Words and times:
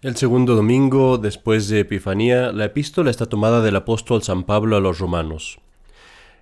El 0.00 0.14
segundo 0.14 0.54
domingo 0.54 1.18
después 1.18 1.66
de 1.66 1.80
Epifanía, 1.80 2.52
la 2.52 2.66
epístola 2.66 3.10
está 3.10 3.26
tomada 3.26 3.62
del 3.62 3.74
apóstol 3.74 4.22
San 4.22 4.44
Pablo 4.44 4.76
a 4.76 4.80
los 4.80 5.00
romanos. 5.00 5.58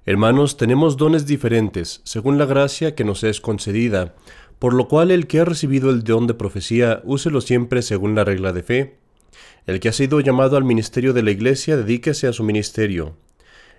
Hermanos, 0.04 0.58
tenemos 0.58 0.98
dones 0.98 1.24
diferentes, 1.24 2.02
según 2.04 2.36
la 2.36 2.44
gracia 2.44 2.94
que 2.94 3.04
nos 3.04 3.24
es 3.24 3.40
concedida, 3.40 4.14
por 4.58 4.74
lo 4.74 4.88
cual 4.88 5.10
el 5.10 5.26
que 5.26 5.40
ha 5.40 5.46
recibido 5.46 5.88
el 5.88 6.04
don 6.04 6.26
de 6.26 6.34
profecía, 6.34 7.00
úselo 7.04 7.40
siempre 7.40 7.80
según 7.80 8.14
la 8.14 8.24
regla 8.24 8.52
de 8.52 8.62
fe. 8.62 8.98
El 9.66 9.80
que 9.80 9.88
ha 9.88 9.94
sido 9.94 10.20
llamado 10.20 10.58
al 10.58 10.64
ministerio 10.64 11.14
de 11.14 11.22
la 11.22 11.30
Iglesia, 11.30 11.78
dedíquese 11.78 12.26
a 12.26 12.34
su 12.34 12.44
ministerio. 12.44 13.16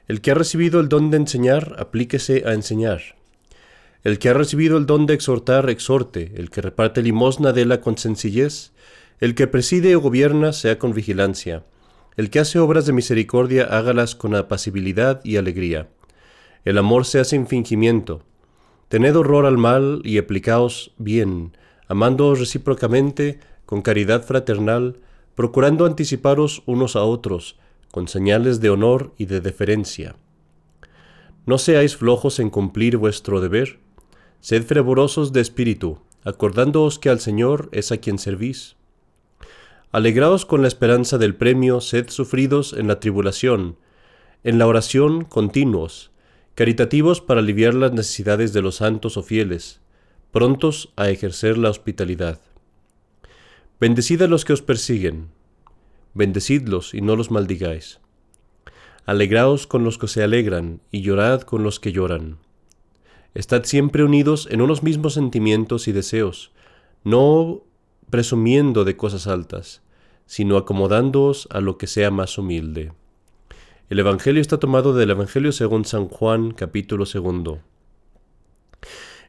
El 0.07 0.21
que 0.21 0.31
ha 0.31 0.33
recibido 0.33 0.79
el 0.79 0.89
don 0.89 1.11
de 1.11 1.17
enseñar, 1.17 1.75
aplíquese 1.77 2.45
a 2.47 2.53
enseñar. 2.53 3.01
El 4.03 4.17
que 4.17 4.29
ha 4.29 4.33
recibido 4.33 4.77
el 4.77 4.87
don 4.87 5.05
de 5.05 5.13
exhortar, 5.13 5.69
exhorte. 5.69 6.31
El 6.35 6.49
que 6.49 6.61
reparte 6.61 7.03
limosna, 7.03 7.53
déla 7.53 7.79
con 7.79 7.95
sencillez. 7.99 8.71
El 9.19 9.33
que 9.33 9.47
preside 9.47 9.95
o 9.95 9.99
gobierna 9.99 10.53
sea 10.53 10.77
con 10.77 10.93
vigilancia. 10.93 11.63
El 12.17 12.29
que 12.29 12.39
hace 12.39 12.59
obras 12.59 12.85
de 12.85 12.93
misericordia 12.93 13.63
hágalas 13.65 14.15
con 14.15 14.35
apacibilidad 14.35 15.21
y 15.23 15.37
alegría. 15.37 15.89
El 16.65 16.77
amor 16.77 17.05
sea 17.05 17.23
sin 17.23 17.47
fingimiento. 17.47 18.21
Tened 18.89 19.15
horror 19.15 19.47
al 19.47 19.57
mal 19.57 20.01
y 20.03 20.19
aplicaos 20.19 20.93
bien, 20.97 21.57
amándoos 21.87 22.39
recíprocamente, 22.39 23.39
con 23.65 23.81
caridad 23.81 24.23
fraternal, 24.23 24.97
procurando 25.33 25.85
anticiparos 25.85 26.61
unos 26.67 26.95
a 26.95 27.03
otros, 27.03 27.57
con 27.91 28.07
señales 28.07 28.61
de 28.61 28.69
honor 28.69 29.13
y 29.17 29.25
de 29.25 29.41
deferencia. 29.41 30.15
No 31.47 31.57
seáis 31.57 31.97
flojos 31.97 32.39
en 32.39 32.49
cumplir 32.49 32.97
vuestro 32.97 33.41
deber, 33.41 33.79
sed 34.41 34.63
fervorosos 34.63 35.33
de 35.33 35.41
espíritu, 35.41 35.99
acordándoos 36.23 36.99
que 36.99 37.09
al 37.09 37.19
Señor 37.19 37.69
es 37.71 37.91
a 37.91 37.97
quien 37.97 38.19
servís. 38.19 38.76
Alegraos 39.91 40.45
con 40.45 40.61
la 40.61 40.67
esperanza 40.67 41.17
del 41.17 41.35
premio, 41.35 41.79
sed 41.79 42.09
sufridos 42.09 42.73
en 42.73 42.87
la 42.87 42.99
tribulación, 42.99 43.77
en 44.43 44.59
la 44.59 44.67
oración 44.67 45.23
continuos, 45.23 46.11
caritativos 46.55 47.21
para 47.21 47.39
aliviar 47.39 47.73
las 47.73 47.93
necesidades 47.93 48.51
de 48.51 48.61
los 48.61 48.75
santos 48.75 49.15
o 49.15 49.23
fieles, 49.23 49.79
prontos 50.31 50.91
a 50.97 51.09
ejercer 51.09 51.57
la 51.57 51.69
hospitalidad. 51.69 52.41
Bendecid 53.79 54.21
a 54.23 54.27
los 54.27 54.43
que 54.43 54.53
os 54.53 54.61
persiguen, 54.61 55.29
bendecidlos 56.13 56.93
y 56.93 56.99
no 56.99 57.15
los 57.15 57.31
maldigáis. 57.31 57.99
Alegraos 59.05 59.67
con 59.67 59.85
los 59.85 59.97
que 59.97 60.09
se 60.09 60.21
alegran 60.21 60.81
y 60.91 61.01
llorad 61.01 61.41
con 61.41 61.63
los 61.63 61.79
que 61.79 61.93
lloran. 61.93 62.39
Estad 63.33 63.63
siempre 63.63 64.03
unidos 64.03 64.49
en 64.51 64.61
unos 64.61 64.83
mismos 64.83 65.13
sentimientos 65.13 65.87
y 65.87 65.93
deseos, 65.93 66.51
no 67.05 67.63
presumiendo 68.09 68.85
de 68.85 68.95
cosas 68.95 69.27
altas, 69.27 69.81
sino 70.25 70.57
acomodándoos 70.57 71.47
a 71.51 71.61
lo 71.61 71.77
que 71.77 71.87
sea 71.87 72.11
más 72.11 72.37
humilde. 72.37 72.91
El 73.89 73.99
Evangelio 73.99 74.41
está 74.41 74.57
tomado 74.59 74.93
del 74.93 75.11
Evangelio 75.11 75.51
según 75.51 75.85
San 75.85 76.07
Juan 76.07 76.51
capítulo 76.51 77.05
segundo. 77.05 77.59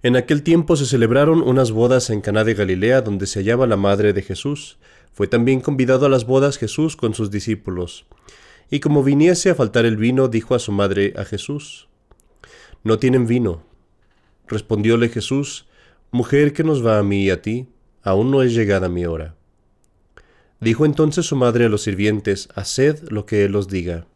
En 0.03 0.17
aquel 0.17 0.43
tiempo 0.43 0.77
se 0.77 0.87
celebraron 0.87 1.43
unas 1.43 1.73
bodas 1.73 2.11
en 2.11 2.21
Caná 2.21 2.45
de 2.45 2.55
Galilea 2.55 3.03
donde 3.03 3.27
se 3.27 3.41
hallaba 3.41 3.67
la 3.67 3.77
madre 3.77 4.13
de 4.13 4.23
Jesús. 4.23 4.79
Fue 5.13 5.27
también 5.27 5.61
convidado 5.61 6.07
a 6.07 6.09
las 6.09 6.25
bodas 6.25 6.59
Jesús 6.59 6.95
con 6.95 7.15
sus 7.15 7.31
discípulos. 7.31 8.07
Y 8.71 8.81
como 8.81 9.03
viniese 9.03 9.51
a 9.51 9.55
faltar 9.55 9.87
el 9.87 9.97
vino, 9.97 10.29
dijo 10.29 10.55
a 10.55 10.59
su 10.61 10.71
madre 10.71 11.15
a 11.17 11.25
Jesús, 11.25 11.89
No 12.85 12.99
tienen 12.99 13.27
vino. 13.27 13.63
Respondióle 14.47 15.09
Jesús, 15.09 15.67
Mujer, 16.11 16.53
¿qué 16.53 16.65
nos 16.65 16.85
va 16.87 16.99
a 16.99 17.03
mí 17.03 17.25
y 17.25 17.31
a 17.31 17.43
ti? 17.43 17.69
Aún 18.03 18.31
no 18.31 18.43
es 18.43 18.55
llegada 18.55 18.89
mi 18.89 19.07
hora. 19.07 19.35
Dijo 20.61 20.85
entonces 20.85 21.27
su 21.27 21.37
madre 21.37 21.67
a 21.67 21.69
los 21.69 21.83
sirvientes, 21.83 22.49
Haced 22.55 23.11
lo 23.11 23.27
que 23.27 23.45
él 23.45 23.55
os 23.55 23.69
diga. 23.69 24.07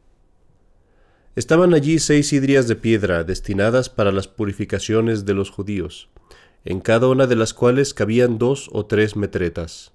Estaban 1.36 1.72
allí 1.72 1.98
seis 1.98 2.32
hidrias 2.32 2.68
de 2.68 2.76
piedra 2.76 3.24
destinadas 3.24 3.88
para 3.88 4.12
las 4.12 4.28
purificaciones 4.28 5.24
de 5.24 5.34
los 5.34 5.50
judíos, 5.50 6.08
en 6.64 6.80
cada 6.80 7.08
una 7.08 7.26
de 7.26 7.36
las 7.36 7.54
cuales 7.54 7.94
cabían 7.94 8.38
dos 8.38 8.68
o 8.72 8.86
tres 8.86 9.16
metretas. 9.16 9.92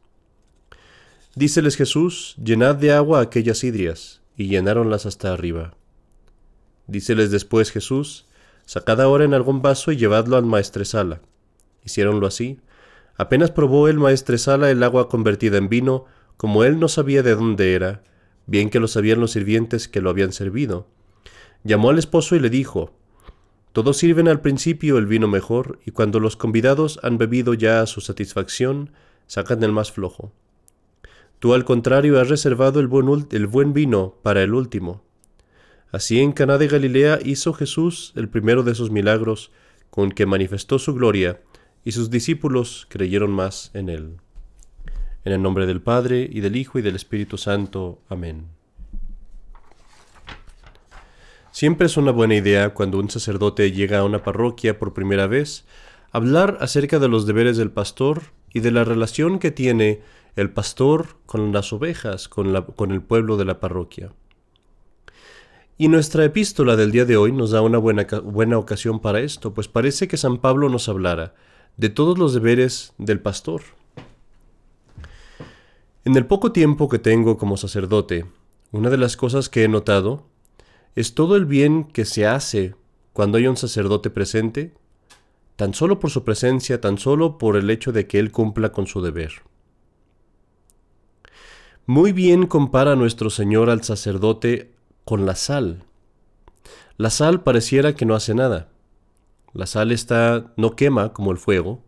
Díceles 1.35 1.75
Jesús, 1.75 2.35
llenad 2.43 2.75
de 2.75 2.93
agua 2.93 3.21
aquellas 3.21 3.63
hidrias, 3.63 4.21
y 4.35 4.47
llenáronlas 4.47 5.05
hasta 5.05 5.33
arriba. 5.33 5.75
Díceles 6.87 7.29
después 7.29 7.71
Jesús, 7.71 8.25
sacad 8.65 9.01
ahora 9.01 9.25
en 9.25 9.33
algún 9.33 9.61
vaso 9.61 9.91
y 9.91 9.97
llevadlo 9.97 10.37
al 10.37 10.45
maestresala. 10.45 11.21
Hicieronlo 11.83 12.25
así, 12.25 12.59
Apenas 13.17 13.51
probó 13.51 13.87
el 13.87 13.97
maestresala 13.97 14.69
el 14.69 14.83
agua 14.83 15.09
convertida 15.09 15.57
en 15.57 15.69
vino, 15.69 16.05
como 16.37 16.63
él 16.63 16.79
no 16.79 16.87
sabía 16.87 17.23
de 17.23 17.35
dónde 17.35 17.73
era, 17.73 18.03
bien 18.45 18.69
que 18.69 18.79
lo 18.79 18.87
sabían 18.87 19.19
los 19.19 19.31
sirvientes 19.31 19.87
que 19.87 20.01
lo 20.01 20.09
habían 20.09 20.31
servido. 20.31 20.87
Llamó 21.63 21.89
al 21.89 21.97
esposo 21.97 22.35
y 22.35 22.39
le 22.39 22.49
dijo, 22.49 22.93
Todos 23.73 23.97
sirven 23.97 24.27
al 24.27 24.41
principio 24.41 24.97
el 24.99 25.07
vino 25.07 25.27
mejor, 25.27 25.79
y 25.85 25.91
cuando 25.91 26.19
los 26.19 26.35
convidados 26.35 26.99
han 27.01 27.17
bebido 27.17 27.55
ya 27.55 27.81
a 27.81 27.87
su 27.87 28.01
satisfacción, 28.01 28.91
sacan 29.25 29.63
el 29.63 29.71
más 29.71 29.91
flojo. 29.91 30.31
Tú 31.39 31.53
al 31.53 31.65
contrario 31.65 32.19
has 32.19 32.29
reservado 32.29 32.79
el 32.79 32.87
buen, 32.87 33.27
buen 33.49 33.73
vino 33.73 34.15
para 34.23 34.43
el 34.43 34.53
último. 34.53 35.03
Así 35.91 36.19
en 36.19 36.31
Caná 36.31 36.57
de 36.57 36.67
Galilea 36.67 37.19
hizo 37.23 37.53
Jesús 37.53 38.13
el 38.15 38.29
primero 38.29 38.63
de 38.63 38.73
esos 38.73 38.91
milagros 38.91 39.51
con 39.89 40.11
que 40.11 40.25
manifestó 40.25 40.79
su 40.79 40.93
gloria, 40.93 41.41
y 41.87 41.93
sus 41.93 42.09
discípulos 42.09 42.85
creyeron 42.89 43.31
más 43.31 43.71
en 43.73 43.87
él. 43.87 44.17
En 45.23 45.31
el 45.31 45.41
nombre 45.41 45.65
del 45.65 45.81
Padre, 45.81 46.29
y 46.29 46.41
del 46.41 46.57
Hijo, 46.57 46.77
y 46.79 46.81
del 46.81 46.97
Espíritu 46.97 47.37
Santo. 47.37 48.01
Amén. 48.09 48.47
Siempre 51.49 51.87
es 51.87 51.95
una 51.95 52.11
buena 52.11 52.35
idea 52.35 52.73
cuando 52.73 52.99
un 52.99 53.09
sacerdote 53.09 53.71
llega 53.71 53.99
a 53.99 54.03
una 54.03 54.21
parroquia 54.21 54.77
por 54.77 54.93
primera 54.93 55.27
vez, 55.27 55.63
hablar 56.11 56.57
acerca 56.59 56.99
de 56.99 57.07
los 57.07 57.25
deberes 57.25 57.55
del 57.55 57.71
pastor 57.71 58.23
y 58.53 58.59
de 58.59 58.71
la 58.71 58.83
relación 58.83 59.39
que 59.39 59.51
tiene 59.51 60.01
el 60.35 60.49
pastor 60.49 61.15
con 61.25 61.53
las 61.53 61.71
ovejas, 61.71 62.27
con, 62.27 62.51
la, 62.51 62.65
con 62.65 62.91
el 62.91 63.01
pueblo 63.01 63.37
de 63.37 63.45
la 63.45 63.61
parroquia. 63.61 64.11
Y 65.77 65.87
nuestra 65.87 66.25
epístola 66.25 66.75
del 66.75 66.91
día 66.91 67.05
de 67.05 67.15
hoy 67.15 67.31
nos 67.31 67.51
da 67.51 67.61
una 67.61 67.77
buena, 67.77 68.05
buena 68.25 68.57
ocasión 68.57 68.99
para 68.99 69.21
esto, 69.21 69.53
pues 69.53 69.69
parece 69.69 70.09
que 70.09 70.17
San 70.17 70.39
Pablo 70.39 70.67
nos 70.67 70.89
hablara 70.89 71.33
de 71.77 71.89
todos 71.89 72.17
los 72.17 72.33
deberes 72.33 72.93
del 72.97 73.19
pastor. 73.19 73.61
En 76.03 76.15
el 76.15 76.25
poco 76.25 76.51
tiempo 76.51 76.89
que 76.89 76.99
tengo 76.99 77.37
como 77.37 77.57
sacerdote, 77.57 78.25
una 78.71 78.89
de 78.89 78.97
las 78.97 79.15
cosas 79.15 79.49
que 79.49 79.63
he 79.63 79.67
notado 79.67 80.25
es 80.95 81.13
todo 81.13 81.35
el 81.35 81.45
bien 81.45 81.85
que 81.85 82.05
se 82.05 82.25
hace 82.25 82.75
cuando 83.13 83.37
hay 83.37 83.47
un 83.47 83.57
sacerdote 83.57 84.09
presente, 84.09 84.73
tan 85.55 85.73
solo 85.73 85.99
por 85.99 86.09
su 86.09 86.23
presencia, 86.23 86.81
tan 86.81 86.97
solo 86.97 87.37
por 87.37 87.55
el 87.55 87.69
hecho 87.69 87.91
de 87.91 88.07
que 88.07 88.19
él 88.19 88.31
cumpla 88.31 88.71
con 88.71 88.87
su 88.87 89.01
deber. 89.01 89.31
Muy 91.85 92.11
bien 92.11 92.47
compara 92.47 92.95
nuestro 92.95 93.29
Señor 93.29 93.69
al 93.69 93.83
sacerdote 93.83 94.71
con 95.05 95.25
la 95.25 95.35
sal. 95.35 95.83
La 96.97 97.09
sal 97.09 97.43
pareciera 97.43 97.95
que 97.95 98.05
no 98.05 98.15
hace 98.15 98.33
nada, 98.33 98.69
la 99.57 99.65
sal 99.65 99.91
está, 99.91 100.53
no 100.55 100.75
quema 100.75 101.13
como 101.13 101.31
el 101.31 101.39
fuego, 101.39 101.83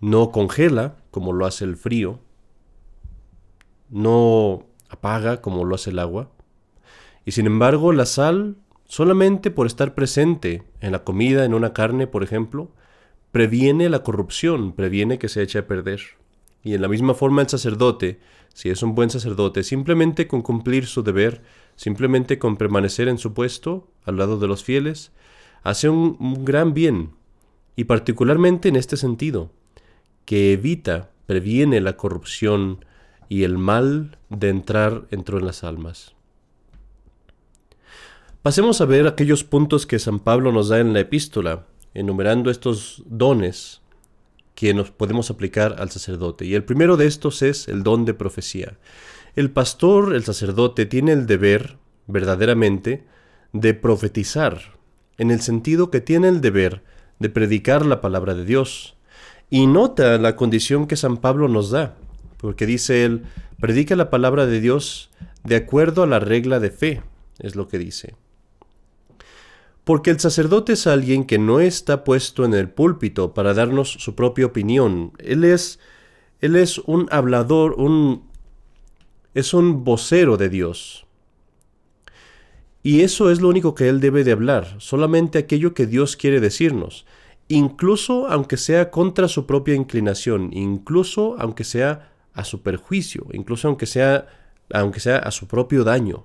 no 0.00 0.32
congela 0.32 0.96
como 1.10 1.34
lo 1.34 1.44
hace 1.44 1.66
el 1.66 1.76
frío, 1.76 2.20
no 3.90 4.64
apaga 4.88 5.42
como 5.42 5.66
lo 5.66 5.74
hace 5.74 5.90
el 5.90 5.98
agua. 5.98 6.30
Y 7.26 7.32
sin 7.32 7.46
embargo, 7.46 7.92
la 7.92 8.06
sal, 8.06 8.56
solamente 8.86 9.50
por 9.50 9.66
estar 9.66 9.94
presente 9.94 10.62
en 10.80 10.92
la 10.92 11.04
comida, 11.04 11.44
en 11.44 11.52
una 11.52 11.74
carne, 11.74 12.06
por 12.06 12.22
ejemplo, 12.22 12.70
previene 13.30 13.90
la 13.90 14.02
corrupción, 14.02 14.72
previene 14.72 15.18
que 15.18 15.28
se 15.28 15.42
eche 15.42 15.58
a 15.58 15.66
perder. 15.66 16.00
Y 16.62 16.72
en 16.72 16.80
la 16.80 16.88
misma 16.88 17.12
forma 17.12 17.42
el 17.42 17.50
sacerdote, 17.50 18.20
si 18.54 18.70
es 18.70 18.82
un 18.82 18.94
buen 18.94 19.10
sacerdote, 19.10 19.64
simplemente 19.64 20.26
con 20.26 20.40
cumplir 20.40 20.86
su 20.86 21.02
deber, 21.02 21.42
simplemente 21.76 22.38
con 22.38 22.56
permanecer 22.56 23.06
en 23.08 23.18
su 23.18 23.34
puesto 23.34 23.90
al 24.06 24.16
lado 24.16 24.38
de 24.38 24.48
los 24.48 24.64
fieles, 24.64 25.12
hace 25.62 25.88
un, 25.88 26.44
gran 26.44 26.74
bien, 26.74 27.12
y 27.76 27.84
particularmente 27.84 28.68
en 28.68 28.76
este 28.76 28.96
sentido, 28.96 29.50
que 30.24 30.52
evita, 30.52 31.10
previene 31.26 31.80
la 31.80 31.96
corrupción 31.96 32.84
y 33.28 33.44
el 33.44 33.58
mal 33.58 34.18
de 34.28 34.48
entrar 34.48 35.06
dentro 35.08 35.38
en 35.38 35.46
las 35.46 35.64
almas. 35.64 36.14
Pasemos 38.42 38.80
a 38.80 38.86
ver 38.86 39.06
aquellos 39.06 39.44
puntos 39.44 39.86
que 39.86 39.98
San 39.98 40.18
Pablo 40.18 40.50
nos 40.50 40.68
da 40.68 40.80
en 40.80 40.92
la 40.92 41.00
epístola, 41.00 41.66
enumerando 41.94 42.50
estos 42.50 43.02
dones 43.06 43.82
que 44.54 44.74
nos 44.74 44.90
podemos 44.90 45.30
aplicar 45.30 45.76
al 45.78 45.90
sacerdote. 45.90 46.44
Y 46.46 46.54
el 46.54 46.64
primero 46.64 46.96
de 46.96 47.06
estos 47.06 47.42
es 47.42 47.68
el 47.68 47.82
don 47.82 48.04
de 48.04 48.14
profecía. 48.14 48.78
El 49.36 49.50
pastor, 49.50 50.14
el 50.14 50.24
sacerdote, 50.24 50.86
tiene 50.86 51.12
el 51.12 51.26
deber, 51.26 51.78
verdaderamente, 52.06 53.06
de 53.52 53.74
profetizar, 53.74 54.79
en 55.20 55.30
el 55.30 55.42
sentido 55.42 55.90
que 55.90 56.00
tiene 56.00 56.28
el 56.28 56.40
deber 56.40 56.82
de 57.18 57.28
predicar 57.28 57.84
la 57.84 58.00
palabra 58.00 58.34
de 58.34 58.46
Dios. 58.46 58.96
Y 59.50 59.66
nota 59.66 60.16
la 60.16 60.34
condición 60.34 60.86
que 60.86 60.96
San 60.96 61.18
Pablo 61.18 61.46
nos 61.46 61.70
da, 61.70 61.94
porque 62.38 62.64
dice 62.64 63.04
él, 63.04 63.24
predica 63.60 63.96
la 63.96 64.08
palabra 64.08 64.46
de 64.46 64.62
Dios 64.62 65.10
de 65.44 65.56
acuerdo 65.56 66.02
a 66.02 66.06
la 66.06 66.20
regla 66.20 66.58
de 66.58 66.70
fe, 66.70 67.02
es 67.38 67.54
lo 67.54 67.68
que 67.68 67.78
dice. 67.78 68.14
Porque 69.84 70.08
el 70.08 70.18
sacerdote 70.20 70.72
es 70.72 70.86
alguien 70.86 71.24
que 71.24 71.38
no 71.38 71.60
está 71.60 72.02
puesto 72.02 72.46
en 72.46 72.54
el 72.54 72.70
púlpito 72.70 73.34
para 73.34 73.52
darnos 73.52 73.92
su 73.92 74.14
propia 74.14 74.46
opinión. 74.46 75.12
Él 75.18 75.44
es, 75.44 75.80
él 76.40 76.56
es 76.56 76.78
un 76.78 77.08
hablador, 77.10 77.74
un, 77.74 78.24
es 79.34 79.52
un 79.52 79.84
vocero 79.84 80.38
de 80.38 80.48
Dios. 80.48 81.06
Y 82.82 83.02
eso 83.02 83.30
es 83.30 83.40
lo 83.40 83.48
único 83.48 83.74
que 83.74 83.88
él 83.88 84.00
debe 84.00 84.24
de 84.24 84.32
hablar, 84.32 84.76
solamente 84.78 85.38
aquello 85.38 85.74
que 85.74 85.86
Dios 85.86 86.16
quiere 86.16 86.40
decirnos, 86.40 87.04
incluso 87.48 88.28
aunque 88.28 88.56
sea 88.56 88.90
contra 88.90 89.28
su 89.28 89.46
propia 89.46 89.74
inclinación, 89.74 90.50
incluso 90.52 91.36
aunque 91.38 91.64
sea 91.64 92.12
a 92.32 92.44
su 92.44 92.62
perjuicio, 92.62 93.26
incluso 93.32 93.68
aunque 93.68 93.86
sea, 93.86 94.28
aunque 94.72 95.00
sea 95.00 95.18
a 95.18 95.30
su 95.30 95.46
propio 95.46 95.84
daño. 95.84 96.24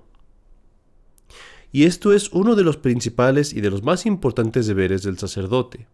Y 1.72 1.84
esto 1.84 2.14
es 2.14 2.30
uno 2.30 2.54
de 2.54 2.64
los 2.64 2.78
principales 2.78 3.52
y 3.52 3.60
de 3.60 3.70
los 3.70 3.82
más 3.82 4.06
importantes 4.06 4.66
deberes 4.66 5.02
del 5.02 5.18
sacerdote. 5.18 5.88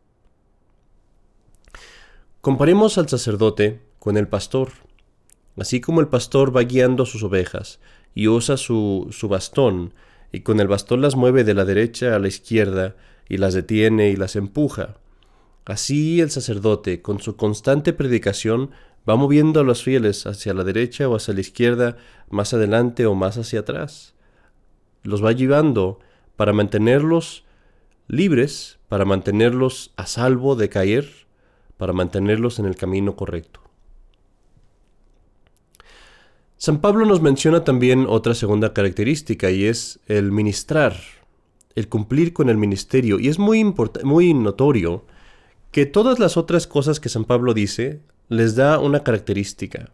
Comparemos 2.41 2.99
al 2.99 3.09
sacerdote 3.09 3.81
con 3.99 4.17
el 4.17 4.29
pastor. 4.29 4.71
Así 5.57 5.81
como 5.81 6.01
el 6.01 6.09
pastor 6.09 6.57
va 6.57 6.63
guiando 6.63 7.03
a 7.03 7.07
sus 7.07 7.23
ovejas 7.23 7.81
y 8.15 8.29
usa 8.29 8.57
su, 8.57 9.09
su 9.11 9.29
bastón, 9.29 9.93
y 10.33 10.41
con 10.41 10.59
el 10.61 10.69
bastón 10.69 11.03
las 11.03 11.15
mueve 11.15 11.45
de 11.45 11.55
la 11.55 11.65
derecha 11.65 12.17
a 12.17 12.19
la 12.19 12.29
izquierda, 12.29 12.97
y 13.29 13.37
las 13.39 13.55
detiene 13.55 14.11
y 14.11 14.17
las 14.17 14.37
empuja. 14.37 14.97
Así 15.65 16.21
el 16.21 16.31
sacerdote, 16.31 17.03
con 17.03 17.21
su 17.21 17.37
constante 17.37 17.93
predicación, 17.93 18.71
va 19.09 19.17
moviendo 19.17 19.61
a 19.61 19.65
los 19.65 19.83
fieles 19.83 20.27
hacia 20.27 20.55
la 20.55 20.65
derecha 20.65 21.09
o 21.09 21.17
hacia 21.17 21.35
la 21.35 21.41
izquierda, 21.41 21.97
más 22.31 22.53
adelante 22.53 23.07
o 23.07 23.15
más 23.15 23.39
hacia 23.39 23.61
atrás. 23.61 24.15
Los 25.03 25.25
va 25.25 25.33
llevando 25.33 26.01
para 26.37 26.53
mantenerlos 26.53 27.45
libres, 28.09 28.79
para 28.89 29.05
mantenerlos 29.05 29.93
a 29.97 30.07
salvo 30.07 30.57
de 30.57 30.69
caer, 30.69 31.09
para 31.77 31.93
mantenerlos 31.93 32.59
en 32.59 32.67
el 32.67 32.77
camino 32.77 33.17
correcto. 33.17 33.61
San 36.65 36.81
Pablo 36.81 37.07
nos 37.07 37.21
menciona 37.21 37.65
también 37.65 38.07
otra 38.09 38.37
segunda 38.37 38.73
característica 38.73 39.51
y 39.51 39.65
es 39.65 39.99
el 40.07 40.31
ministrar, 40.31 40.95
el 41.75 41.89
cumplir 41.89 42.33
con 42.33 42.49
el 42.49 42.57
ministerio. 42.57 43.19
Y 43.19 43.27
es 43.27 43.41
muy, 43.41 43.65
muy 44.05 44.33
notorio 44.33 45.05
que 45.73 45.87
todas 45.87 46.21
las 46.21 46.37
otras 46.37 46.69
cosas 46.69 47.01
que 47.01 47.09
San 47.09 47.25
Pablo 47.25 47.53
dice 47.53 47.99
les 48.29 48.55
da 48.55 48.79
una 48.79 49.03
característica. 49.03 49.91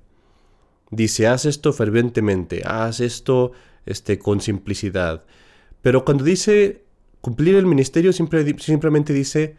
Dice, 0.91 1.26
haz 1.26 1.47
esto 1.47 1.73
fervientemente, 1.73 2.61
haz 2.67 3.00
esto 3.00 3.53
este, 3.87 4.19
con 4.19 4.43
simplicidad. 4.43 5.25
Pero 5.81 6.05
cuando 6.05 6.23
dice 6.23 6.82
cumplir 7.23 7.55
el 7.55 7.64
ministerio, 7.64 8.12
simplemente 8.12 9.14
dice 9.14 9.56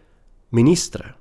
ministra. 0.52 1.18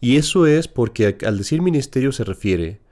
Y 0.00 0.18
eso 0.18 0.46
es 0.46 0.68
porque 0.68 1.18
al 1.26 1.36
decir 1.36 1.62
ministerio 1.62 2.12
se 2.12 2.22
refiere 2.22 2.83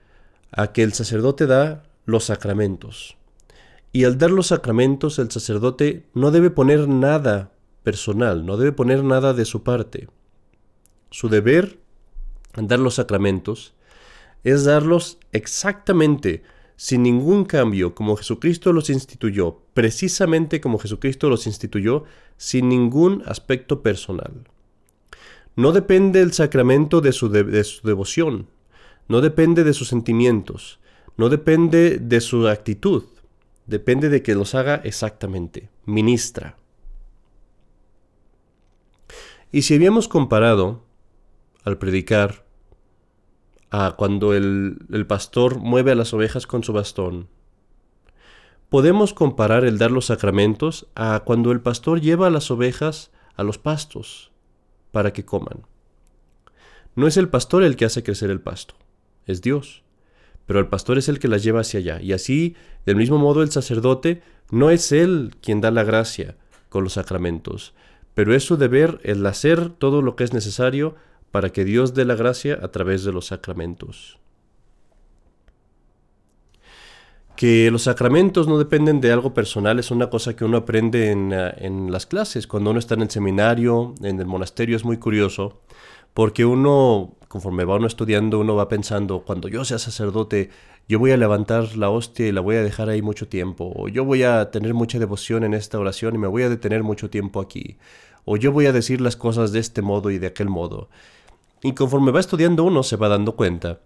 a 0.52 0.72
que 0.72 0.82
el 0.82 0.92
sacerdote 0.92 1.46
da 1.46 1.84
los 2.04 2.24
sacramentos. 2.24 3.16
Y 3.90 4.04
al 4.04 4.18
dar 4.18 4.30
los 4.30 4.48
sacramentos 4.48 5.18
el 5.18 5.30
sacerdote 5.30 6.06
no 6.14 6.30
debe 6.30 6.50
poner 6.50 6.88
nada 6.88 7.52
personal, 7.82 8.46
no 8.46 8.56
debe 8.56 8.72
poner 8.72 9.02
nada 9.02 9.34
de 9.34 9.44
su 9.44 9.62
parte. 9.62 10.08
Su 11.10 11.28
deber 11.28 11.78
al 12.54 12.68
dar 12.68 12.78
los 12.78 12.94
sacramentos 12.94 13.74
es 14.44 14.64
darlos 14.64 15.18
exactamente, 15.32 16.42
sin 16.76 17.02
ningún 17.02 17.44
cambio, 17.44 17.94
como 17.94 18.16
Jesucristo 18.16 18.72
los 18.72 18.90
instituyó, 18.90 19.60
precisamente 19.72 20.60
como 20.60 20.78
Jesucristo 20.78 21.28
los 21.28 21.46
instituyó, 21.46 22.04
sin 22.36 22.68
ningún 22.68 23.22
aspecto 23.26 23.82
personal. 23.82 24.48
No 25.54 25.72
depende 25.72 26.20
el 26.22 26.32
sacramento 26.32 27.00
de 27.00 27.12
su, 27.12 27.28
de 27.28 27.64
su 27.64 27.86
devoción, 27.86 28.48
no 29.12 29.20
depende 29.20 29.62
de 29.62 29.74
sus 29.74 29.88
sentimientos, 29.88 30.80
no 31.18 31.28
depende 31.28 31.98
de 31.98 32.22
su 32.22 32.48
actitud, 32.48 33.04
depende 33.66 34.08
de 34.08 34.22
que 34.22 34.34
los 34.34 34.54
haga 34.54 34.76
exactamente, 34.84 35.68
ministra. 35.84 36.56
Y 39.52 39.62
si 39.62 39.74
habíamos 39.74 40.08
comparado 40.08 40.86
al 41.62 41.76
predicar 41.76 42.46
a 43.68 43.96
cuando 43.98 44.32
el, 44.32 44.78
el, 44.90 45.06
pastor 45.06 45.58
mueve 45.58 45.92
a 45.92 45.94
las 45.94 46.14
ovejas 46.14 46.46
con 46.46 46.64
su 46.64 46.72
bastón, 46.72 47.28
podemos 48.70 49.12
comparar 49.12 49.66
el 49.66 49.76
dar 49.76 49.90
los 49.90 50.06
sacramentos 50.06 50.86
a 50.94 51.20
cuando 51.26 51.52
el 51.52 51.60
pastor 51.60 52.00
lleva 52.00 52.28
a 52.28 52.30
las 52.30 52.50
ovejas 52.50 53.10
a 53.36 53.42
los 53.42 53.58
pastos 53.58 54.32
para 54.90 55.12
que 55.12 55.26
coman. 55.26 55.66
No 56.94 57.06
es 57.06 57.18
el 57.18 57.28
pastor 57.28 57.62
el 57.62 57.76
que 57.76 57.84
hace 57.84 58.02
crecer 58.02 58.30
el 58.30 58.40
pasto 58.40 58.76
es 59.26 59.42
Dios. 59.42 59.82
Pero 60.46 60.60
el 60.60 60.68
pastor 60.68 60.98
es 60.98 61.08
el 61.08 61.18
que 61.18 61.28
las 61.28 61.42
lleva 61.42 61.60
hacia 61.60 61.80
allá. 61.80 62.00
Y 62.00 62.12
así, 62.12 62.56
del 62.84 62.96
mismo 62.96 63.18
modo, 63.18 63.42
el 63.42 63.50
sacerdote 63.50 64.22
no 64.50 64.70
es 64.70 64.92
él 64.92 65.36
quien 65.40 65.60
da 65.60 65.70
la 65.70 65.84
gracia 65.84 66.36
con 66.68 66.84
los 66.84 66.94
sacramentos, 66.94 67.74
pero 68.14 68.34
es 68.34 68.44
su 68.44 68.56
deber 68.56 69.00
el 69.02 69.24
hacer 69.26 69.70
todo 69.70 70.02
lo 70.02 70.16
que 70.16 70.24
es 70.24 70.32
necesario 70.32 70.94
para 71.30 71.50
que 71.50 71.64
Dios 71.64 71.94
dé 71.94 72.04
la 72.04 72.14
gracia 72.14 72.58
a 72.62 72.68
través 72.68 73.04
de 73.04 73.12
los 73.12 73.26
sacramentos. 73.26 74.18
Que 77.36 77.70
los 77.70 77.84
sacramentos 77.84 78.46
no 78.46 78.58
dependen 78.58 79.00
de 79.00 79.10
algo 79.10 79.32
personal 79.32 79.78
es 79.78 79.90
una 79.90 80.10
cosa 80.10 80.36
que 80.36 80.44
uno 80.44 80.58
aprende 80.58 81.10
en, 81.10 81.32
eh, 81.32 81.54
en 81.58 81.90
las 81.90 82.04
clases. 82.06 82.46
Cuando 82.46 82.70
uno 82.70 82.78
está 82.78 82.94
en 82.94 83.02
el 83.02 83.10
seminario, 83.10 83.94
en 84.02 84.20
el 84.20 84.26
monasterio, 84.26 84.76
es 84.76 84.84
muy 84.84 84.98
curioso 84.98 85.62
porque 86.14 86.44
uno, 86.44 87.16
conforme 87.32 87.64
va 87.64 87.76
uno 87.76 87.86
estudiando, 87.86 88.40
uno 88.40 88.54
va 88.54 88.68
pensando, 88.68 89.22
cuando 89.22 89.48
yo 89.48 89.64
sea 89.64 89.78
sacerdote, 89.78 90.50
yo 90.86 90.98
voy 90.98 91.12
a 91.12 91.16
levantar 91.16 91.78
la 91.78 91.88
hostia 91.88 92.28
y 92.28 92.32
la 92.32 92.42
voy 92.42 92.56
a 92.56 92.62
dejar 92.62 92.90
ahí 92.90 93.00
mucho 93.00 93.26
tiempo, 93.26 93.72
o 93.74 93.88
yo 93.88 94.04
voy 94.04 94.22
a 94.22 94.50
tener 94.50 94.74
mucha 94.74 94.98
devoción 94.98 95.42
en 95.42 95.54
esta 95.54 95.78
oración 95.78 96.14
y 96.14 96.18
me 96.18 96.26
voy 96.26 96.42
a 96.42 96.50
detener 96.50 96.82
mucho 96.82 97.08
tiempo 97.08 97.40
aquí, 97.40 97.78
o 98.26 98.36
yo 98.36 98.52
voy 98.52 98.66
a 98.66 98.72
decir 98.72 99.00
las 99.00 99.16
cosas 99.16 99.50
de 99.50 99.60
este 99.60 99.80
modo 99.80 100.10
y 100.10 100.18
de 100.18 100.26
aquel 100.26 100.50
modo. 100.50 100.90
Y 101.62 101.72
conforme 101.72 102.12
va 102.12 102.20
estudiando 102.20 102.64
uno 102.64 102.82
se 102.82 102.96
va 102.96 103.08
dando 103.08 103.34
cuenta 103.34 103.80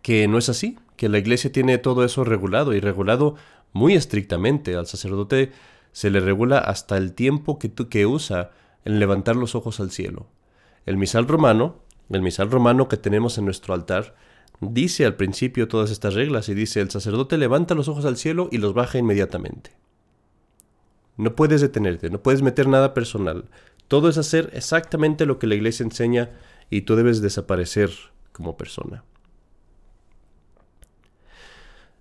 que 0.00 0.28
no 0.28 0.38
es 0.38 0.48
así, 0.48 0.78
que 0.94 1.08
la 1.08 1.18
iglesia 1.18 1.50
tiene 1.50 1.76
todo 1.78 2.04
eso 2.04 2.22
regulado 2.22 2.72
y 2.72 2.78
regulado 2.78 3.34
muy 3.72 3.94
estrictamente. 3.94 4.76
Al 4.76 4.86
sacerdote 4.86 5.50
se 5.90 6.08
le 6.10 6.20
regula 6.20 6.58
hasta 6.58 6.98
el 6.98 7.14
tiempo 7.14 7.58
que, 7.58 7.72
que 7.72 8.06
usa 8.06 8.52
en 8.84 9.00
levantar 9.00 9.34
los 9.34 9.56
ojos 9.56 9.80
al 9.80 9.90
cielo. 9.90 10.28
El 10.86 10.98
misal 10.98 11.26
romano, 11.26 11.87
el 12.16 12.22
misal 12.22 12.50
romano 12.50 12.88
que 12.88 12.96
tenemos 12.96 13.38
en 13.38 13.44
nuestro 13.44 13.74
altar, 13.74 14.14
dice 14.60 15.04
al 15.04 15.16
principio 15.16 15.68
todas 15.68 15.90
estas 15.90 16.14
reglas 16.14 16.48
y 16.48 16.54
dice, 16.54 16.80
el 16.80 16.90
sacerdote 16.90 17.38
levanta 17.38 17.74
los 17.74 17.88
ojos 17.88 18.04
al 18.04 18.16
cielo 18.16 18.48
y 18.50 18.58
los 18.58 18.74
baja 18.74 18.98
inmediatamente. 18.98 19.72
No 21.16 21.34
puedes 21.34 21.60
detenerte, 21.60 22.10
no 22.10 22.22
puedes 22.22 22.42
meter 22.42 22.68
nada 22.68 22.94
personal. 22.94 23.44
Todo 23.88 24.08
es 24.08 24.18
hacer 24.18 24.50
exactamente 24.54 25.26
lo 25.26 25.38
que 25.38 25.46
la 25.46 25.54
iglesia 25.54 25.84
enseña 25.84 26.30
y 26.70 26.82
tú 26.82 26.96
debes 26.96 27.20
desaparecer 27.20 27.90
como 28.32 28.56
persona. 28.56 29.04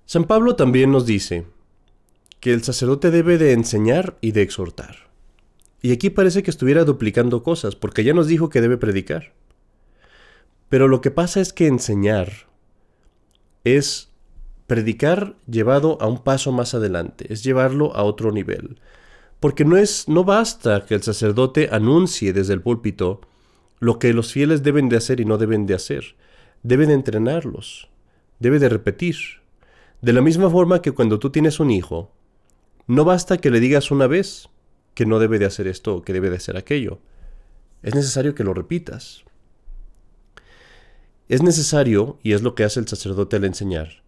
San 0.06 0.26
Pablo 0.26 0.56
también 0.56 0.92
nos 0.92 1.06
dice 1.06 1.46
que 2.40 2.54
el 2.54 2.64
sacerdote 2.64 3.12
debe 3.12 3.38
de 3.38 3.54
enseñar 3.54 4.18
y 4.22 4.32
de 4.32 4.42
exhortar. 4.42 5.08
Y 5.82 5.92
aquí 5.92 6.10
parece 6.10 6.44
que 6.44 6.52
estuviera 6.52 6.84
duplicando 6.86 7.44
cosas, 7.44 7.76
porque 7.76 8.04
ya 8.04 8.14
nos 8.14 8.28
dijo 8.28 8.50
que 8.50 8.62
debe 8.62 8.78
predicar. 8.78 9.34
Pero 10.70 10.88
lo 10.88 11.02
que 11.02 11.12
pasa 11.12 11.40
es 11.40 11.54
que 11.54 11.68
enseñar 11.68 12.48
es 13.64 14.12
predicar 14.68 15.36
llevado 15.50 15.98
a 16.02 16.08
un 16.08 16.24
paso 16.24 16.52
más 16.52 16.74
adelante, 16.74 17.32
es 17.32 17.44
llevarlo 17.44 17.96
a 17.96 18.04
otro 18.04 18.32
nivel. 18.32 18.80
Porque 19.40 19.66
no 19.66 19.78
es 19.78 20.08
no 20.08 20.24
basta 20.24 20.86
que 20.86 20.96
el 20.96 21.04
sacerdote 21.04 21.70
anuncie 21.72 22.34
desde 22.34 22.54
el 22.54 22.62
púlpito 22.62 23.22
lo 23.80 24.00
que 24.00 24.14
los 24.14 24.34
fieles 24.34 24.64
deben 24.64 24.90
de 24.90 24.98
hacer 24.98 25.20
y 25.20 25.26
no 25.26 25.38
deben 25.38 25.66
de 25.68 25.76
hacer. 25.76 26.16
Debe 26.64 26.88
de 26.88 26.94
entrenarlos, 26.94 27.90
debe 28.40 28.60
de 28.60 28.70
repetir. 28.70 29.16
De 30.02 30.14
la 30.14 30.22
misma 30.22 30.50
forma 30.50 30.82
que 30.82 30.92
cuando 30.92 31.20
tú 31.20 31.30
tienes 31.30 31.60
un 31.60 31.72
hijo, 31.72 32.12
no 32.88 33.06
basta 33.06 33.38
que 33.38 33.52
le 33.52 33.60
digas 33.60 33.92
una 33.92 34.08
vez, 34.08 34.50
que 34.96 35.06
no 35.06 35.20
debe 35.20 35.40
de 35.40 35.46
hacer 35.46 35.68
esto 35.68 35.96
o 35.96 36.02
que 36.02 36.14
debe 36.14 36.30
de 36.30 36.38
hacer 36.38 36.58
aquello. 36.58 37.00
Es 37.84 37.94
necesario 37.94 38.34
que 38.34 38.44
lo 38.44 38.54
repitas. 38.54 39.24
Es 41.30 41.44
necesario, 41.44 42.20
y 42.24 42.34
es 42.34 42.42
lo 42.42 42.56
que 42.56 42.64
hace 42.64 42.80
el 42.80 42.88
sacerdote 42.88 43.36
al 43.36 43.44
enseñar, 43.44 44.04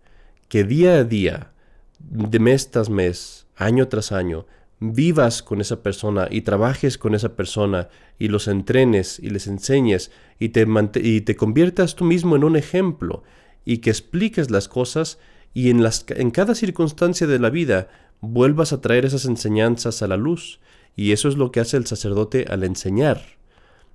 que 0.47 0.63
día 0.63 0.95
a 0.95 1.03
día, 1.03 1.51
de 1.99 2.39
mes 2.39 2.71
tras 2.71 2.89
mes, 2.89 3.47
año 3.55 3.87
tras 3.87 4.11
año, 4.11 4.45
vivas 4.79 5.43
con 5.43 5.59
esa 5.59 5.83
persona 5.83 6.27
y 6.31 6.41
trabajes 6.41 6.97
con 6.97 7.13
esa 7.13 7.35
persona 7.35 7.89
y 8.17 8.29
los 8.29 8.47
entrenes 8.47 9.19
y 9.19 9.29
les 9.29 9.47
enseñes 9.47 10.11
y 10.39 10.49
te, 10.49 10.65
y 11.01 11.21
te 11.21 11.35
conviertas 11.35 11.95
tú 11.95 12.05
mismo 12.05 12.37
en 12.37 12.45
un 12.45 12.55
ejemplo 12.55 13.23
y 13.65 13.79
que 13.79 13.89
expliques 13.89 14.49
las 14.49 14.69
cosas 14.69 15.19
y 15.53 15.69
en, 15.69 15.83
las, 15.83 16.05
en 16.09 16.31
cada 16.31 16.55
circunstancia 16.55 17.27
de 17.27 17.39
la 17.39 17.49
vida 17.49 17.89
vuelvas 18.21 18.71
a 18.71 18.81
traer 18.81 19.05
esas 19.05 19.25
enseñanzas 19.25 20.01
a 20.01 20.07
la 20.07 20.17
luz. 20.17 20.59
Y 20.95 21.11
eso 21.11 21.29
es 21.29 21.37
lo 21.37 21.51
que 21.51 21.59
hace 21.59 21.77
el 21.77 21.85
sacerdote 21.85 22.45
al 22.49 22.63
enseñar. 22.63 23.38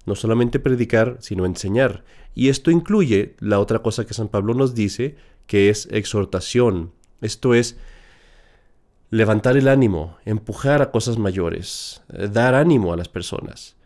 No 0.06 0.14
solamente 0.14 0.58
predicar, 0.58 1.16
sino 1.20 1.46
enseñar. 1.46 2.04
Y 2.34 2.49
esto 2.49 2.70
incluye 2.70 3.37
la 3.40 3.61
otra 3.61 3.80
cosa 3.80 4.06
que 4.06 4.14
San 4.14 4.28
Pablo 4.28 4.54
nos 4.54 4.75
dice, 4.75 5.16
que 5.46 5.70
es 5.70 5.88
exhortación. 5.90 6.92
Esto 7.20 7.54
es 7.54 7.76
levantar 9.11 9.56
el 9.56 9.68
ánimo, 9.68 10.16
empujar 10.25 10.82
a 10.82 10.90
cosas 10.90 11.18
mayores, 11.18 12.02
eh, 12.12 12.28
dar 12.30 12.54
ánimo 12.54 12.92
a 12.92 12.96
las 12.96 13.08
personas. 13.08 13.76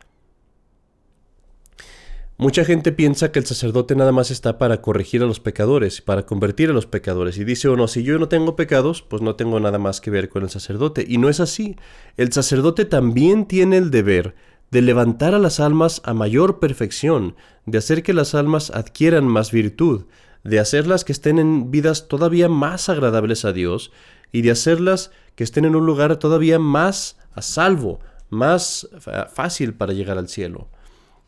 Mucha 2.41 2.65
gente 2.65 2.93
piensa 2.93 3.33
que 3.33 3.41
el 3.41 3.47
sacerdote 3.47 3.97
nada 3.97 4.13
más 4.13 4.31
está 4.31 4.59
para 4.59 4.81
corregir 4.81 5.25
a 5.25 5.27
los 5.27 5.41
pecadores, 5.41 6.01
para 6.01 6.25
convertir 6.25 6.71
a 6.71 6.73
los 6.73 6.87
pecadores. 6.87 7.37
Y 7.37 7.43
dice 7.43 7.69
uno, 7.69 7.89
si 7.89 8.05
yo 8.05 8.17
no 8.21 8.29
tengo 8.29 8.55
pecados, 8.55 9.03
pues 9.03 9.23
no 9.23 9.35
tengo 9.35 9.59
nada 9.59 9.79
más 9.79 10.01
que 10.01 10.13
ver 10.13 10.29
con 10.29 10.45
el 10.45 10.49
sacerdote. 10.49 11.05
Y 11.07 11.19
no 11.19 11.29
es 11.29 11.41
así. 11.41 11.75
El 12.17 12.33
sacerdote 12.33 12.85
también 12.85 13.47
tiene 13.47 13.77
el 13.77 13.91
deber 13.91 14.37
de 14.71 14.83
levantar 14.83 15.35
a 15.35 15.39
las 15.39 15.61
almas 15.61 16.03
a 16.05 16.15
mayor 16.15 16.59
perfección, 16.59 17.37
de 17.67 17.79
hacer 17.79 18.03
que 18.03 18.13
las 18.13 18.35
almas 18.35 18.71
adquieran 18.71 19.27
más 19.27 19.51
virtud, 19.51 20.07
de 20.45 20.59
hacerlas 20.59 21.05
que 21.05 21.13
estén 21.13 21.39
en 21.39 21.71
vidas 21.71 22.09
todavía 22.09 22.49
más 22.49 22.89
agradables 22.89 23.45
a 23.45 23.53
Dios 23.53 23.93
y 24.33 24.43
de 24.43 24.51
hacerlas 24.51 25.11
que 25.35 25.45
estén 25.45 25.65
en 25.65 25.77
un 25.77 25.87
lugar 25.87 26.17
todavía 26.17 26.59
más 26.59 27.17
a 27.33 27.43
salvo, 27.43 28.01
más 28.31 28.89
fácil 29.33 29.75
para 29.75 29.93
llegar 29.93 30.19
al 30.19 30.29
cielo. 30.29 30.69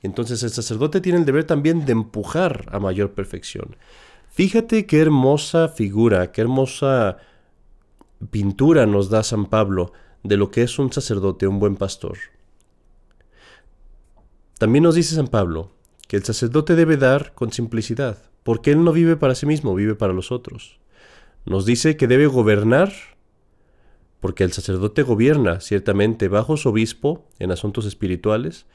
Entonces 0.03 0.43
el 0.43 0.51
sacerdote 0.51 1.01
tiene 1.01 1.19
el 1.19 1.25
deber 1.25 1.45
también 1.45 1.85
de 1.85 1.93
empujar 1.93 2.67
a 2.71 2.79
mayor 2.79 3.13
perfección. 3.13 3.77
Fíjate 4.31 4.87
qué 4.87 5.01
hermosa 5.01 5.69
figura, 5.69 6.33
qué 6.33 6.41
hermosa 6.41 7.19
pintura 8.31 8.87
nos 8.87 9.11
da 9.11 9.23
San 9.23 9.47
Pablo 9.47 9.93
de 10.23 10.37
lo 10.37 10.51
que 10.51 10.63
es 10.63 10.79
un 10.79 10.93
sacerdote, 10.93 11.47
un 11.47 11.59
buen 11.59 11.77
pastor. 11.77 12.19
También 14.61 14.85
nos 14.85 14.95
dice 14.95 15.15
San 15.15 15.29
Pablo 15.29 15.71
que 16.07 16.17
el 16.17 16.23
sacerdote 16.23 16.75
debe 16.75 16.99
dar 16.99 17.33
con 17.35 17.51
simplicidad, 17.51 18.19
porque 18.43 18.73
él 18.73 18.85
no 18.85 18.93
vive 18.93 19.17
para 19.17 19.35
sí 19.35 19.47
mismo, 19.47 19.75
vive 19.75 19.95
para 19.95 20.13
los 20.13 20.31
otros. 20.31 20.79
Nos 21.47 21.65
dice 21.65 21.97
que 21.97 22.07
debe 22.07 22.27
gobernar, 22.27 22.93
porque 24.21 24.45
el 24.45 24.53
sacerdote 24.53 25.03
gobierna 25.03 25.61
ciertamente 25.61 26.29
bajo 26.29 26.59
su 26.59 26.69
obispo 26.69 27.27
en 27.39 27.53
asuntos 27.53 27.87
espirituales, 27.87 28.67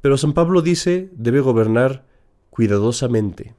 pero 0.00 0.16
San 0.18 0.34
Pablo 0.34 0.62
dice 0.62 1.10
debe 1.16 1.40
gobernar 1.40 2.06
cuidadosamente. 2.50 3.56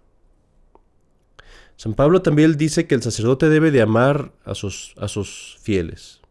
San 1.75 1.93
Pablo 1.93 2.21
también 2.21 2.55
dice 2.55 2.87
que 2.87 2.95
el 2.95 3.03
sacerdote 3.03 3.49
debe 3.49 3.71
de 3.71 3.81
amar 3.81 4.31
a 4.45 4.55
sus, 4.55 4.95
a 4.97 5.09
sus 5.09 5.57
fieles. 5.61 6.21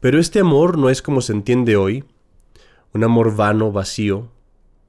Pero 0.00 0.18
este 0.18 0.40
amor 0.40 0.78
no 0.78 0.88
es 0.88 1.02
como 1.02 1.20
se 1.20 1.34
entiende 1.34 1.76
hoy, 1.76 2.04
un 2.96 3.04
amor 3.04 3.36
vano, 3.36 3.72
vacío, 3.72 4.28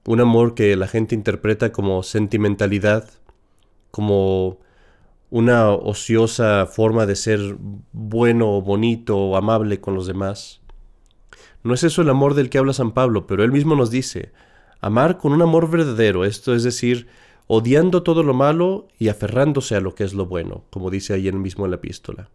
un 0.06 0.22
amor 0.22 0.56
que 0.56 0.76
la 0.76 0.88
gente 0.88 1.14
interpreta 1.14 1.72
como 1.72 2.02
sentimentalidad, 2.04 3.10
como 3.92 4.60
una 5.30 5.70
ociosa 5.72 6.66
forma 6.66 7.06
de 7.06 7.16
ser 7.16 7.58
bueno, 7.92 8.62
bonito 8.62 9.18
o 9.18 9.36
amable 9.36 9.82
con 9.82 9.94
los 9.94 10.08
demás. 10.08 10.62
No 11.64 11.74
es 11.74 11.84
eso 11.84 12.02
el 12.02 12.10
amor 12.10 12.34
del 12.34 12.50
que 12.50 12.58
habla 12.58 12.72
San 12.72 12.94
Pablo, 12.94 13.28
pero 13.28 13.44
él 13.44 13.52
mismo 13.52 13.76
nos 13.76 13.92
dice, 13.92 14.32
amar 14.80 15.18
con 15.18 15.34
un 15.34 15.42
amor 15.42 15.70
verdadero, 15.70 16.24
esto 16.24 16.56
es 16.56 16.64
decir, 16.64 17.08
odiando 17.48 18.04
todo 18.04 18.24
lo 18.24 18.34
malo 18.34 18.88
y 18.98 19.10
aferrándose 19.10 19.76
a 19.76 19.82
lo 19.82 19.96
que 19.96 20.06
es 20.06 20.14
lo 20.14 20.28
bueno, 20.28 20.64
como 20.70 20.90
dice 20.90 21.14
ahí 21.14 21.30
mismo 21.34 21.66
en 21.66 21.72
la 21.72 21.78
epístola. 21.78 22.30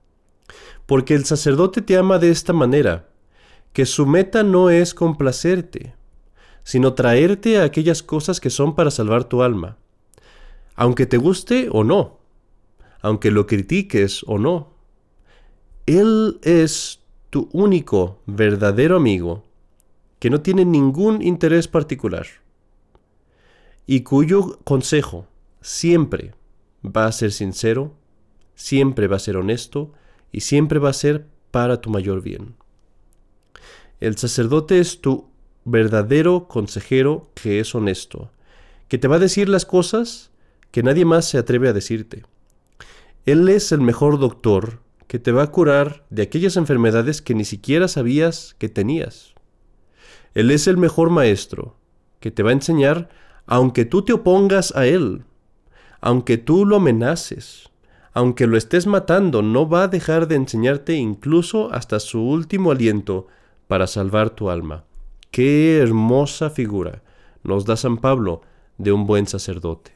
Porque 0.85 1.15
el 1.15 1.25
sacerdote 1.25 1.81
te 1.81 1.97
ama 1.97 2.19
de 2.19 2.31
esta 2.31 2.53
manera, 2.53 3.09
que 3.73 3.87
su 3.87 4.07
meta 4.07 4.43
no 4.43 4.71
es 4.71 4.95
complacerte, 4.95 5.95
sino 6.63 6.95
traerte 6.95 7.59
a 7.59 7.65
aquellas 7.65 8.03
cosas 8.03 8.41
que 8.41 8.51
son 8.51 8.75
para 8.75 8.91
salvar 8.91 9.25
tu 9.25 9.43
alma, 9.43 9.79
aunque 10.75 11.07
te 11.07 11.17
guste 11.17 11.69
o 11.71 11.85
no, 11.85 12.19
aunque 13.01 13.31
lo 13.31 13.47
critiques 13.47 14.25
o 14.27 14.39
no. 14.39 14.73
Él 15.87 16.39
es 16.43 17.01
tu 17.31 17.49
único 17.53 18.21
verdadero 18.27 18.97
amigo, 18.97 19.45
que 20.19 20.31
no 20.31 20.41
tiene 20.41 20.65
ningún 20.65 21.21
interés 21.23 21.67
particular 21.67 22.27
y 23.87 24.03
cuyo 24.03 24.59
consejo 24.65 25.27
siempre 25.61 26.35
va 26.85 27.07
a 27.07 27.13
ser 27.13 27.33
sincero, 27.33 27.95
siempre 28.55 29.07
va 29.07 29.17
a 29.17 29.21
ser 29.21 29.37
honesto 29.37 29.93
y 30.31 30.41
siempre 30.41 30.79
va 30.79 30.91
a 30.91 30.95
ser 30.95 31.27
para 31.51 31.81
tu 31.81 31.91
mayor 31.91 32.23
bien. 32.23 32.55
El 34.03 34.19
sacerdote 34.19 34.81
es 34.81 35.01
tu 35.01 35.29
verdadero 35.65 36.49
consejero 36.49 37.31
que 37.35 37.61
es 37.61 37.73
honesto, 37.73 38.33
que 38.89 38.99
te 38.99 39.07
va 39.07 39.15
a 39.15 39.21
decir 39.21 39.49
las 39.49 39.65
cosas 39.65 40.33
que 40.73 40.83
nadie 40.83 41.05
más 41.05 41.25
se 41.25 41.39
atreve 41.39 41.69
a 41.69 41.73
decirte. 41.73 42.25
Él 43.27 43.49
es 43.49 43.71
el 43.71 43.81
mejor 43.81 44.19
doctor 44.19 44.81
que 45.07 45.21
te 45.21 45.31
va 45.31 45.45
a 45.45 45.53
curar 45.53 46.05
de 46.11 46.23
aquellas 46.23 46.57
enfermedades 46.57 47.23
que 47.23 47.37
ni 47.37 47.45
siquiera 47.45 47.87
sabías 47.87 48.57
que 48.59 48.69
tenías. 48.69 49.35
Él 50.35 50.51
es 50.51 50.67
el 50.67 50.79
mejor 50.79 51.11
maestro, 51.11 51.77
que 52.19 52.33
te 52.33 52.43
va 52.43 52.51
a 52.51 52.55
enseñar 52.55 53.09
aunque 53.47 53.85
tú 53.85 54.03
te 54.03 54.13
opongas 54.13 54.75
a 54.75 54.85
Él, 54.85 55.23
aunque 56.01 56.39
tú 56.39 56.67
lo 56.67 56.75
amenaces, 56.75 57.71
aunque 58.15 58.49
lo 58.49 58.57
estés 58.57 58.89
matando, 58.89 59.43
no 59.43 59.69
va 59.69 59.85
a 59.85 59.89
dejar 59.89 60.27
de 60.27 60.35
enseñarte 60.35 60.95
incluso 60.95 61.73
hasta 61.73 62.01
su 62.01 62.21
último 62.21 62.73
aliento 62.73 63.29
para 63.73 63.87
salvar 63.87 64.29
tu 64.29 64.51
alma. 64.51 64.85
Qué 65.31 65.79
hermosa 65.79 66.51
figura 66.51 67.03
nos 67.43 67.65
da 67.65 67.75
San 67.75 67.97
Pablo 67.97 68.43
de 68.77 68.93
un 68.93 69.07
buen 69.07 69.27
sacerdote. 69.27 69.93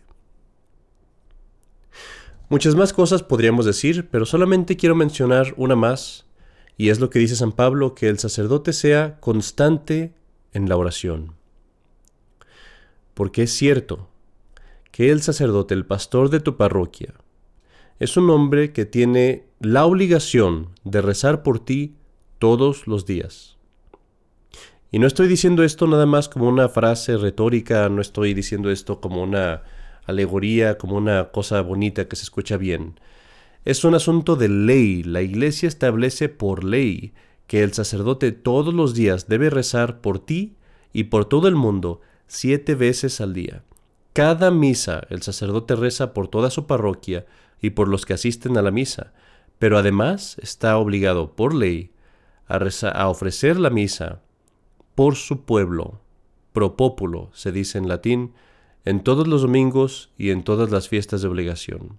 Muchas 2.48 2.74
más 2.74 2.94
cosas 2.94 3.22
podríamos 3.22 3.66
decir, 3.66 4.08
pero 4.10 4.24
solamente 4.24 4.78
quiero 4.78 4.94
mencionar 4.94 5.52
una 5.58 5.76
más, 5.76 6.24
y 6.78 6.88
es 6.88 7.00
lo 7.00 7.10
que 7.10 7.18
dice 7.18 7.36
San 7.36 7.52
Pablo, 7.52 7.94
que 7.94 8.08
el 8.08 8.18
sacerdote 8.18 8.72
sea 8.72 9.20
constante 9.20 10.14
en 10.54 10.70
la 10.70 10.78
oración. 10.78 11.34
Porque 13.12 13.42
es 13.42 13.52
cierto 13.52 14.08
que 14.90 15.10
el 15.10 15.20
sacerdote, 15.20 15.74
el 15.74 15.84
pastor 15.84 16.30
de 16.30 16.40
tu 16.40 16.56
parroquia, 16.56 17.12
es 17.98 18.16
un 18.16 18.30
hombre 18.30 18.72
que 18.72 18.86
tiene 18.86 19.44
la 19.60 19.84
obligación 19.84 20.70
de 20.84 21.02
rezar 21.02 21.42
por 21.42 21.62
ti 21.62 21.96
todos 22.38 22.86
los 22.86 23.04
días. 23.04 23.55
Y 24.96 24.98
no 24.98 25.06
estoy 25.06 25.28
diciendo 25.28 25.62
esto 25.62 25.86
nada 25.86 26.06
más 26.06 26.26
como 26.26 26.48
una 26.48 26.70
frase 26.70 27.18
retórica, 27.18 27.86
no 27.90 28.00
estoy 28.00 28.32
diciendo 28.32 28.70
esto 28.70 28.98
como 28.98 29.22
una 29.22 29.62
alegoría, 30.06 30.78
como 30.78 30.96
una 30.96 31.32
cosa 31.32 31.60
bonita 31.60 32.08
que 32.08 32.16
se 32.16 32.22
escucha 32.22 32.56
bien. 32.56 32.98
Es 33.66 33.84
un 33.84 33.94
asunto 33.94 34.36
de 34.36 34.48
ley. 34.48 35.02
La 35.02 35.20
Iglesia 35.20 35.68
establece 35.68 36.30
por 36.30 36.64
ley 36.64 37.12
que 37.46 37.62
el 37.62 37.74
sacerdote 37.74 38.32
todos 38.32 38.72
los 38.72 38.94
días 38.94 39.28
debe 39.28 39.50
rezar 39.50 40.00
por 40.00 40.18
ti 40.18 40.56
y 40.94 41.04
por 41.04 41.26
todo 41.26 41.46
el 41.46 41.56
mundo 41.56 42.00
siete 42.26 42.74
veces 42.74 43.20
al 43.20 43.34
día. 43.34 43.64
Cada 44.14 44.50
misa 44.50 45.02
el 45.10 45.20
sacerdote 45.20 45.76
reza 45.76 46.14
por 46.14 46.28
toda 46.28 46.48
su 46.48 46.66
parroquia 46.66 47.26
y 47.60 47.68
por 47.68 47.88
los 47.88 48.06
que 48.06 48.14
asisten 48.14 48.56
a 48.56 48.62
la 48.62 48.70
misa, 48.70 49.12
pero 49.58 49.76
además 49.76 50.38
está 50.40 50.78
obligado 50.78 51.36
por 51.36 51.54
ley 51.54 51.90
a, 52.48 52.58
a 52.94 53.08
ofrecer 53.10 53.60
la 53.60 53.68
misa 53.68 54.22
por 54.96 55.14
su 55.14 55.42
pueblo, 55.42 56.00
pro 56.52 56.76
populo, 56.76 57.30
se 57.32 57.52
dice 57.52 57.78
en 57.78 57.86
latín, 57.86 58.32
en 58.84 59.04
todos 59.04 59.28
los 59.28 59.42
domingos 59.42 60.10
y 60.18 60.30
en 60.30 60.42
todas 60.42 60.70
las 60.70 60.88
fiestas 60.88 61.22
de 61.22 61.28
obligación. 61.28 61.98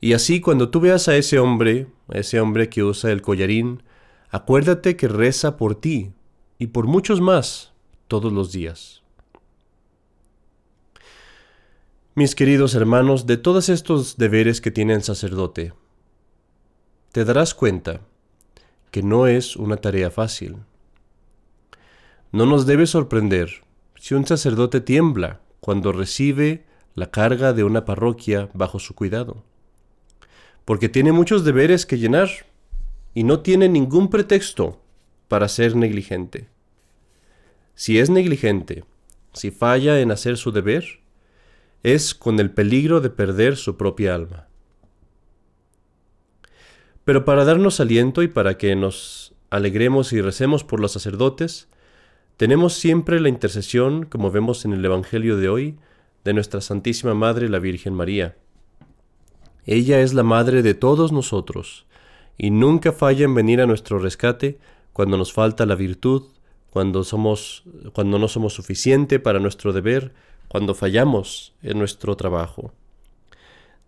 Y 0.00 0.12
así 0.12 0.40
cuando 0.40 0.68
tú 0.68 0.78
veas 0.78 1.08
a 1.08 1.16
ese 1.16 1.38
hombre, 1.38 1.88
a 2.08 2.18
ese 2.18 2.40
hombre 2.40 2.68
que 2.68 2.84
usa 2.84 3.10
el 3.10 3.22
collarín, 3.22 3.82
acuérdate 4.30 4.96
que 4.96 5.08
reza 5.08 5.56
por 5.56 5.74
ti 5.74 6.12
y 6.58 6.68
por 6.68 6.86
muchos 6.86 7.20
más 7.20 7.72
todos 8.06 8.32
los 8.32 8.52
días. 8.52 9.02
Mis 12.14 12.34
queridos 12.34 12.74
hermanos, 12.74 13.26
de 13.26 13.38
todos 13.38 13.70
estos 13.70 14.18
deberes 14.18 14.60
que 14.60 14.70
tiene 14.70 14.92
el 14.92 15.02
sacerdote, 15.02 15.72
te 17.12 17.24
darás 17.24 17.54
cuenta 17.54 18.02
que 18.90 19.02
no 19.02 19.26
es 19.26 19.56
una 19.56 19.76
tarea 19.78 20.10
fácil. 20.10 20.56
No 22.30 22.44
nos 22.44 22.66
debe 22.66 22.86
sorprender 22.86 23.62
si 23.96 24.14
un 24.14 24.26
sacerdote 24.26 24.80
tiembla 24.80 25.40
cuando 25.60 25.92
recibe 25.92 26.66
la 26.94 27.10
carga 27.10 27.52
de 27.52 27.64
una 27.64 27.84
parroquia 27.84 28.50
bajo 28.52 28.78
su 28.78 28.94
cuidado, 28.94 29.44
porque 30.64 30.88
tiene 30.88 31.12
muchos 31.12 31.44
deberes 31.44 31.86
que 31.86 31.98
llenar 31.98 32.28
y 33.14 33.24
no 33.24 33.40
tiene 33.40 33.68
ningún 33.68 34.10
pretexto 34.10 34.80
para 35.28 35.48
ser 35.48 35.74
negligente. 35.74 36.48
Si 37.74 37.98
es 37.98 38.10
negligente, 38.10 38.84
si 39.32 39.50
falla 39.50 40.00
en 40.00 40.10
hacer 40.10 40.36
su 40.36 40.52
deber, 40.52 41.00
es 41.82 42.14
con 42.14 42.40
el 42.40 42.50
peligro 42.50 43.00
de 43.00 43.08
perder 43.08 43.56
su 43.56 43.76
propia 43.76 44.14
alma. 44.14 44.48
Pero 47.04 47.24
para 47.24 47.44
darnos 47.44 47.80
aliento 47.80 48.22
y 48.22 48.28
para 48.28 48.58
que 48.58 48.76
nos 48.76 49.34
alegremos 49.48 50.12
y 50.12 50.20
recemos 50.20 50.64
por 50.64 50.80
los 50.80 50.92
sacerdotes, 50.92 51.68
tenemos 52.38 52.74
siempre 52.74 53.18
la 53.18 53.28
intercesión, 53.28 54.04
como 54.04 54.30
vemos 54.30 54.64
en 54.64 54.72
el 54.72 54.84
Evangelio 54.84 55.36
de 55.36 55.48
hoy, 55.48 55.76
de 56.24 56.32
nuestra 56.32 56.60
Santísima 56.60 57.12
Madre 57.12 57.48
la 57.48 57.58
Virgen 57.58 57.94
María. 57.94 58.36
Ella 59.66 60.00
es 60.00 60.14
la 60.14 60.22
Madre 60.22 60.62
de 60.62 60.74
todos 60.74 61.10
nosotros, 61.10 61.86
y 62.38 62.50
nunca 62.50 62.92
falla 62.92 63.24
en 63.24 63.34
venir 63.34 63.60
a 63.60 63.66
nuestro 63.66 63.98
rescate 63.98 64.60
cuando 64.92 65.18
nos 65.18 65.32
falta 65.32 65.66
la 65.66 65.74
virtud, 65.74 66.26
cuando, 66.70 67.02
somos, 67.02 67.64
cuando 67.92 68.20
no 68.20 68.28
somos 68.28 68.54
suficiente 68.54 69.18
para 69.18 69.40
nuestro 69.40 69.72
deber, 69.72 70.12
cuando 70.46 70.76
fallamos 70.76 71.54
en 71.60 71.76
nuestro 71.76 72.16
trabajo. 72.16 72.72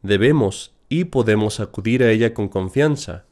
Debemos 0.02 0.74
y 0.88 1.04
podemos 1.04 1.60
acudir 1.60 2.02
a 2.02 2.10
ella 2.10 2.34
con 2.34 2.48
confianza, 2.48 3.26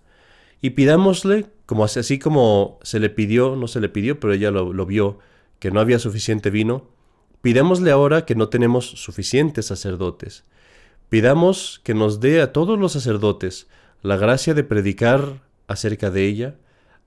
y 0.60 0.70
pidámosle, 0.70 1.46
como 1.66 1.84
así 1.84 2.18
como 2.18 2.78
se 2.82 3.00
le 3.00 3.10
pidió, 3.10 3.56
no 3.56 3.68
se 3.68 3.80
le 3.80 3.88
pidió, 3.88 4.18
pero 4.18 4.32
ella 4.32 4.50
lo, 4.50 4.72
lo 4.72 4.86
vio, 4.86 5.18
que 5.58 5.70
no 5.70 5.80
había 5.80 5.98
suficiente 5.98 6.50
vino, 6.50 6.88
pidámosle 7.42 7.90
ahora 7.90 8.24
que 8.24 8.34
no 8.34 8.48
tenemos 8.48 8.86
suficientes 8.86 9.66
sacerdotes. 9.66 10.44
Pidamos 11.08 11.80
que 11.84 11.94
nos 11.94 12.20
dé 12.20 12.40
a 12.40 12.52
todos 12.52 12.78
los 12.78 12.92
sacerdotes 12.92 13.68
la 14.02 14.16
gracia 14.16 14.54
de 14.54 14.64
predicar 14.64 15.42
acerca 15.66 16.10
de 16.10 16.26
ella, 16.26 16.56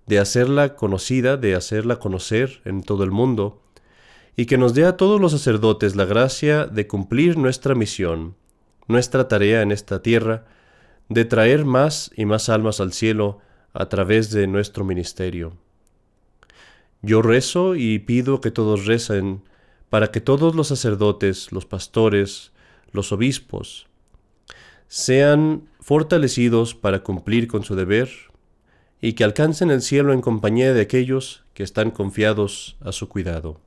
de 0.08 0.20
hacerla 0.20 0.76
conocida, 0.76 1.38
de 1.38 1.56
hacerla 1.56 1.98
conocer 1.98 2.62
en 2.66 2.84
todo 2.84 3.04
el 3.04 3.12
mundo, 3.12 3.62
y 4.36 4.46
que 4.46 4.58
nos 4.58 4.74
dé 4.74 4.86
a 4.86 4.98
todos 4.98 5.20
los 5.22 5.32
sacerdotes 5.32 5.96
la 5.96 6.06
gracia 6.06 6.66
de 6.66 6.88
cumplir 6.88 7.38
nuestra 7.38 7.76
misión, 7.76 8.36
nuestra 8.88 9.28
tarea 9.28 9.62
en 9.62 9.72
esta 9.72 10.02
tierra, 10.02 10.46
de 11.14 11.26
traer 11.26 11.66
más 11.66 12.10
y 12.16 12.26
más 12.26 12.48
almas 12.48 12.80
al 12.80 12.94
cielo 12.94 13.40
a 13.74 13.90
través 13.90 14.32
de 14.32 14.48
nuestro 14.48 14.86
ministerio. 14.86 15.54
Yo 17.02 17.22
rezo 17.22 17.76
y 17.76 18.00
pido 18.00 18.40
que 18.40 18.52
todos 18.52 18.86
recen 18.86 19.42
para 19.90 20.12
que 20.12 20.22
todos 20.22 20.56
los 20.56 20.70
sacerdotes, 20.70 21.52
los 21.52 21.66
pastores, 21.66 22.54
los 22.94 23.12
obispos, 23.12 23.88
sean 24.88 25.64
fortalecidos 25.82 26.76
para 26.76 27.04
cumplir 27.04 27.48
con 27.48 27.64
su 27.64 27.76
deber 27.76 28.10
y 29.02 29.14
que 29.14 29.26
alcancen 29.26 29.70
el 29.70 29.82
cielo 29.82 30.14
en 30.14 30.22
compañía 30.22 30.74
de 30.74 30.82
aquellos 30.82 31.44
que 31.54 31.64
están 31.64 31.92
confiados 31.92 32.78
a 32.80 32.94
su 32.94 33.10
cuidado. 33.10 33.60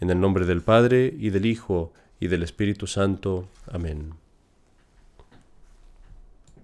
En 0.00 0.08
el 0.08 0.20
nombre 0.20 0.46
del 0.46 0.62
Padre, 0.62 1.12
y 1.18 1.30
del 1.30 1.44
Hijo, 1.44 1.92
y 2.20 2.28
del 2.28 2.44
Espíritu 2.44 2.86
Santo. 2.86 3.48
Amén. 3.66 4.14